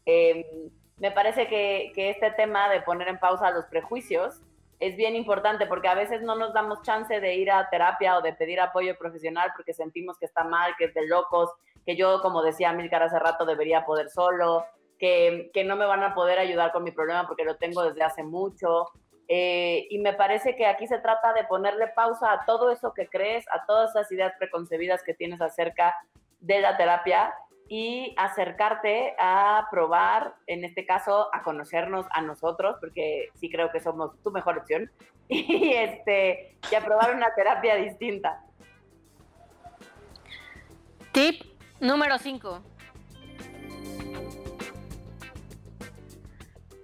[0.06, 0.46] eh,
[0.98, 4.42] me parece que, que este tema de poner en pausa los prejuicios
[4.82, 8.22] es bien importante porque a veces no nos damos chance de ir a terapia o
[8.22, 11.50] de pedir apoyo profesional porque sentimos que está mal, que es de locos,
[11.86, 14.66] que yo, como decía Milcar hace rato, debería poder solo,
[15.54, 18.24] que no me van a poder ayudar con mi problema porque lo tengo desde hace
[18.24, 18.90] mucho.
[19.28, 23.08] Eh, y me parece que aquí se trata de ponerle pausa a todo eso que
[23.08, 25.96] crees, a todas esas ideas preconcebidas que tienes acerca
[26.40, 27.34] de la terapia
[27.70, 33.80] y acercarte a probar, en este caso, a conocernos a nosotros, porque sí creo que
[33.80, 34.92] somos tu mejor opción,
[35.30, 38.44] y, este, y a probar una terapia distinta.
[41.14, 41.42] Tip
[41.80, 42.73] número 5.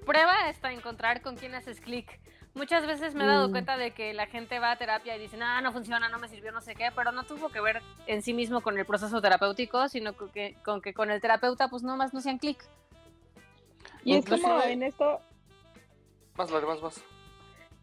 [0.10, 2.20] Prueba hasta encontrar con quién haces clic.
[2.56, 3.52] Muchas veces me he dado Mm.
[3.52, 6.28] cuenta de que la gente va a terapia y dice, ah, no funciona, no me
[6.28, 9.22] sirvió, no sé qué, pero no tuvo que ver en sí mismo con el proceso
[9.22, 12.58] terapéutico, sino con que con, que con el terapeuta pues nomás no sean clic.
[14.04, 15.22] Y es como Inclusive- en esto,
[16.38, 17.04] Más, Lore, más, más.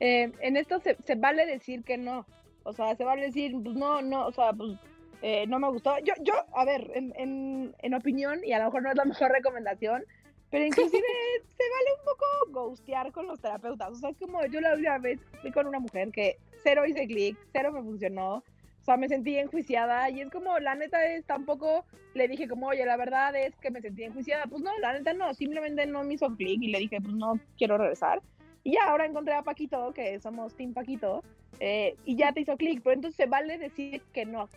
[0.01, 2.27] eh, en esto se, se vale decir que no.
[2.65, 4.77] O sea, se vale decir, pues no, no, o sea, pues
[5.23, 5.97] eh, no me gustó.
[6.01, 9.05] Yo, yo, a ver, en, en, en opinión, y a lo mejor no es la
[9.05, 10.05] mejor recomendación,
[10.51, 11.03] pero inclusive
[11.57, 12.27] se vale un poco
[12.69, 13.93] ghostear con los terapeutas.
[13.93, 17.37] O sea, como yo la última vez fui con una mujer que cero hice clic,
[17.53, 18.37] cero me funcionó.
[18.37, 22.69] O sea, me sentí enjuiciada y es como, la neta es, tampoco le dije como,
[22.69, 24.47] oye, la verdad es que me sentí enjuiciada.
[24.47, 27.41] Pues no, la neta no, simplemente no me hizo clic y le dije, pues no
[27.59, 28.23] quiero regresar.
[28.63, 31.23] Y ya ahora encontré a Paquito, que somos Team Paquito,
[31.59, 32.81] eh, y ya te hizo clic.
[32.83, 34.49] Pero entonces se vale decir que no,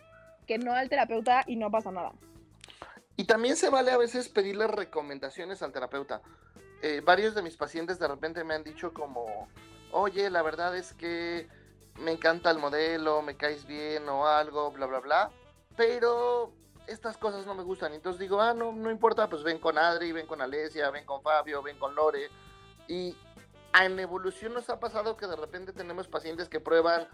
[0.45, 2.11] que no al terapeuta y no pasa nada.
[3.19, 6.21] Y también se vale a veces pedirle recomendaciones al terapeuta.
[6.81, 9.49] Eh, varios de mis pacientes de repente me han dicho como,
[9.91, 11.49] oye, la verdad es que
[11.95, 15.31] me encanta el modelo, me caes bien o algo, bla, bla, bla,
[15.75, 16.53] pero
[16.87, 17.91] estas cosas no me gustan.
[17.91, 21.21] Entonces digo, ah, no, no importa, pues ven con Adri, ven con Alesia, ven con
[21.21, 22.29] Fabio, ven con Lore.
[22.87, 23.17] Y
[23.77, 27.05] en evolución nos ha pasado que de repente tenemos pacientes que prueban,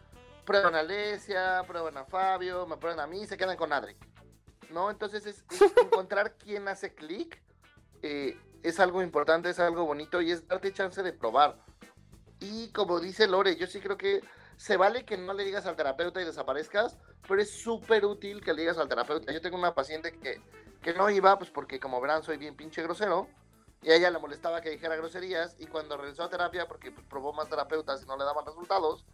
[0.46, 3.98] prueban a Alesia, prueban a Fabio, me prueban a mí y se quedan con Adri.
[4.76, 4.92] ¿No?
[4.92, 7.42] Entonces es, es encontrar quién hace clic,
[8.04, 11.58] eh, es algo importante, es algo bonito y es darte chance de probar.
[12.42, 14.22] Y como dice Lore, yo sí creo que
[14.58, 18.54] se vale que no le digas al terapeuta y desaparezcas, pero es súper útil que
[18.54, 19.32] le digas al terapeuta.
[19.32, 20.42] Yo tengo una paciente que,
[20.82, 23.30] que no iba, pues porque como verán soy bien pinche grosero,
[23.82, 27.06] y a ella le molestaba que dijera groserías, y cuando regresó a terapia, porque pues,
[27.08, 29.06] probó más terapeutas y no le daban resultados,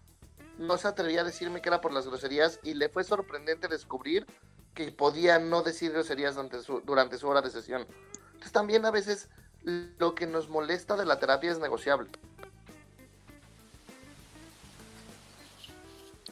[0.58, 4.26] no se atrevía a decirme que era por las groserías, y le fue sorprendente descubrir
[4.74, 7.86] que podía no decir groserías durante su, durante su hora de sesión.
[8.26, 9.30] Entonces también a veces
[9.64, 12.10] lo que nos molesta de la terapia es negociable.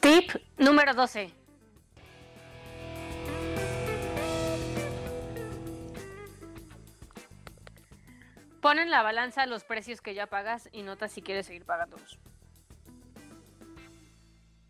[0.02, 1.34] Tip número 12.
[8.62, 12.20] Pon en la balanza los precios que ya pagas y nota si quieres seguir pagándolos.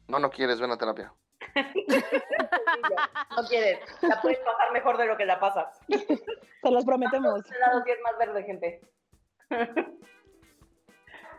[0.08, 1.13] No, no quieres, ven a terapia.
[3.36, 5.80] No quieres, la puedes pasar mejor de lo que la pasas.
[6.62, 7.44] Se los prometemos.
[7.60, 8.82] Lado sí es más verde, gente.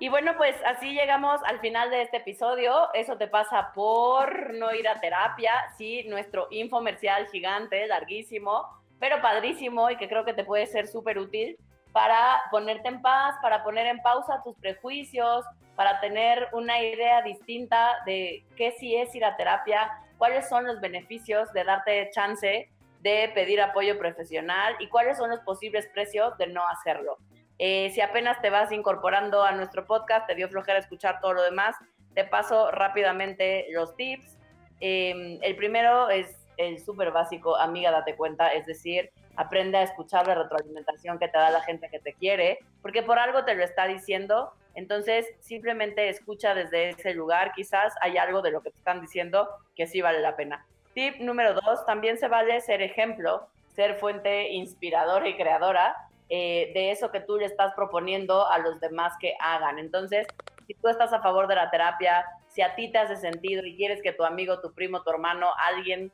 [0.03, 2.89] Y bueno, pues así llegamos al final de este episodio.
[2.95, 5.53] Eso te pasa por no ir a terapia.
[5.77, 8.67] Sí, nuestro infomercial gigante, larguísimo,
[8.99, 11.59] pero padrísimo y que creo que te puede ser súper útil
[11.93, 15.45] para ponerte en paz, para poner en pausa tus prejuicios,
[15.77, 20.83] para tener una idea distinta de qué sí es ir a terapia, cuáles son los
[20.83, 22.69] beneficios de darte chance
[23.01, 27.17] de pedir apoyo profesional y cuáles son los posibles precios de no hacerlo.
[27.59, 31.43] Eh, si apenas te vas incorporando a nuestro podcast, te dio flojera escuchar todo lo
[31.43, 31.75] demás,
[32.15, 34.37] te paso rápidamente los tips.
[34.81, 40.27] Eh, el primero es el súper básico, amiga, date cuenta, es decir, aprende a escuchar
[40.27, 43.65] la retroalimentación que te da la gente que te quiere, porque por algo te lo
[43.65, 48.79] está diciendo, entonces simplemente escucha desde ese lugar, quizás hay algo de lo que te
[48.79, 50.67] están diciendo que sí vale la pena.
[50.95, 55.97] Tip número dos, también se vale ser ejemplo, ser fuente inspiradora y creadora
[56.29, 59.79] eh, de eso que tú le estás proponiendo a los demás que hagan.
[59.79, 60.27] Entonces,
[60.67, 63.77] si tú estás a favor de la terapia, si a ti te hace sentido y
[63.77, 66.13] quieres que tu amigo, tu primo, tu hermano, alguien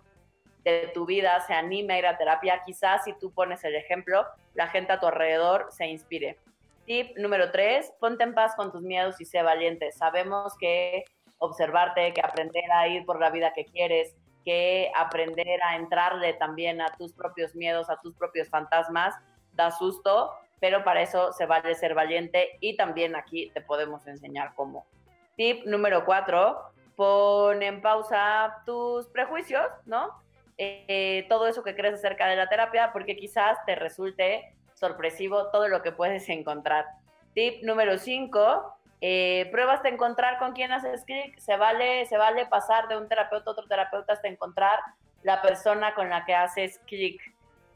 [0.64, 4.26] de tu vida se anime a ir a terapia, quizás si tú pones el ejemplo,
[4.54, 6.38] la gente a tu alrededor se inspire.
[6.86, 9.90] Tip número tres, ponte en paz con tus miedos y sé valiente.
[9.90, 11.04] Sabemos que
[11.38, 14.14] observarte, que aprender a ir por la vida que quieres,
[14.44, 19.16] que aprender a entrarle también a tus propios miedos, a tus propios fantasmas,
[19.52, 20.30] da susto,
[20.60, 24.86] pero para eso se vale ser valiente y también aquí te podemos enseñar cómo.
[25.36, 30.22] Tip número cuatro, pon en pausa tus prejuicios, ¿no?
[30.56, 35.68] Eh, todo eso que crees acerca de la terapia, porque quizás te resulte sorpresivo todo
[35.68, 36.86] lo que puedes encontrar.
[37.34, 41.38] Tip número 5, eh, pruebas de encontrar con quién haces clic.
[41.38, 44.78] Se vale, se vale pasar de un terapeuta a otro terapeuta hasta encontrar
[45.22, 47.20] la persona con la que haces clic.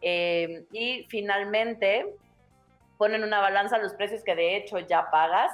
[0.03, 2.15] Eh, y finalmente,
[2.97, 5.51] ponen una balanza los precios que de hecho ya pagas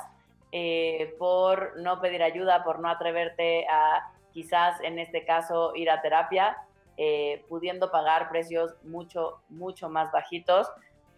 [0.52, 6.02] eh, por no pedir ayuda, por no atreverte a quizás en este caso ir a
[6.02, 6.56] terapia,
[6.96, 10.68] eh, pudiendo pagar precios mucho, mucho más bajitos,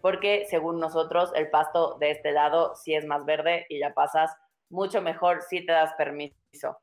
[0.01, 4.35] porque según nosotros el pasto de este lado sí es más verde y ya pasas
[4.69, 6.79] mucho mejor si te das permiso.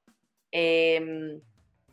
[0.50, 1.40] Em,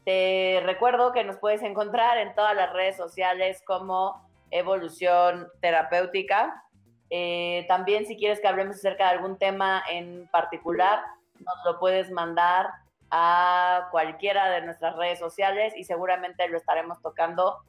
[0.05, 6.63] te recuerdo que nos puedes encontrar en todas las redes sociales como Evolución Terapéutica.
[7.09, 11.01] Eh, también si quieres que hablemos acerca de algún tema en particular,
[11.39, 12.67] nos lo puedes mandar
[13.11, 17.59] a cualquiera de nuestras redes sociales y seguramente lo estaremos tocando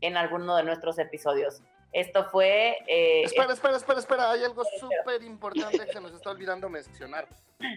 [0.00, 1.62] en alguno de nuestros episodios.
[1.92, 2.76] Esto fue...
[2.86, 7.28] Eh, espera, espera, espera, espera, hay algo súper importante que se nos está olvidando mencionar.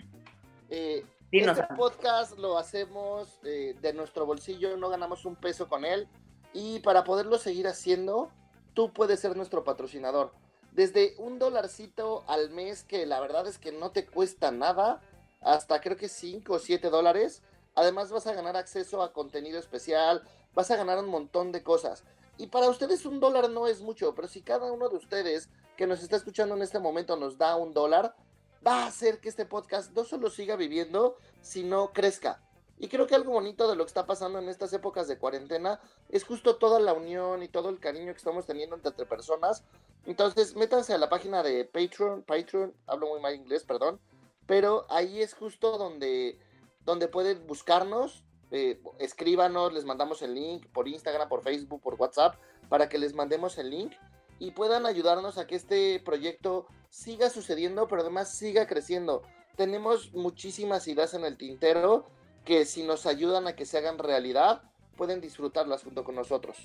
[0.74, 1.04] Eh,
[1.34, 6.08] este podcast lo hacemos eh, de nuestro bolsillo, no ganamos un peso con él
[6.54, 8.32] y para poderlo seguir haciendo,
[8.74, 10.32] tú puedes ser nuestro patrocinador.
[10.72, 15.02] Desde un dolarcito al mes, que la verdad es que no te cuesta nada,
[15.42, 17.42] hasta creo que 5 o 7 dólares.
[17.76, 22.04] Además vas a ganar acceso a contenido especial, vas a ganar un montón de cosas.
[22.38, 25.88] Y para ustedes un dólar no es mucho, pero si cada uno de ustedes que
[25.88, 28.16] nos está escuchando en este momento nos da un dólar,
[28.66, 32.42] va a hacer que este podcast no solo siga viviendo, sino crezca.
[32.82, 35.80] Y creo que algo bonito de lo que está pasando en estas épocas de cuarentena
[36.10, 39.64] es justo toda la unión y todo el cariño que estamos teniendo entre personas.
[40.06, 44.00] Entonces, métanse a la página de Patreon, Patreon, hablo muy mal inglés, perdón,
[44.48, 46.40] pero ahí es justo donde,
[46.84, 52.36] donde pueden buscarnos, eh, escríbanos, les mandamos el link por Instagram, por Facebook, por WhatsApp,
[52.70, 53.94] para que les mandemos el link
[54.40, 59.22] y puedan ayudarnos a que este proyecto siga sucediendo, pero además siga creciendo.
[59.56, 62.08] Tenemos muchísimas ideas en el tintero
[62.44, 64.64] que si nos ayudan a que se hagan realidad,
[64.98, 66.58] pueden disfrutarlas junto con nosotros.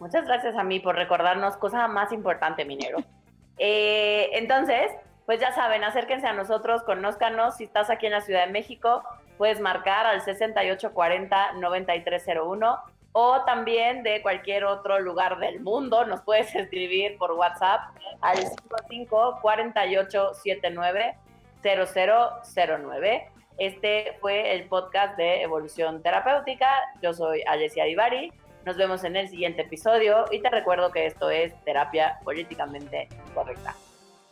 [0.00, 2.98] Muchas gracias a mí por recordarnos cosa más importante, minero.
[3.56, 4.90] Eh, entonces,
[5.26, 7.58] pues ya saben, acérquense a nosotros, conózcanos.
[7.58, 9.04] Si estás aquí en la Ciudad de México,
[9.36, 12.80] puedes marcar al 6840-9301
[13.12, 16.04] o también de cualquier otro lugar del mundo.
[16.04, 21.16] Nos puedes escribir por WhatsApp al 55 4879
[21.62, 23.30] 0009.
[23.56, 26.68] Este fue el podcast de Evolución Terapéutica.
[27.00, 28.32] Yo soy Alessia Divari.
[28.64, 33.74] Nos vemos en el siguiente episodio y te recuerdo que esto es terapia políticamente correcta.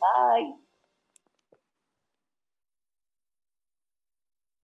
[0.01, 0.62] Bye.